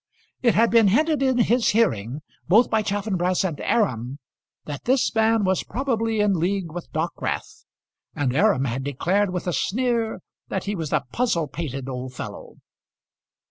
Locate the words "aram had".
8.35-8.83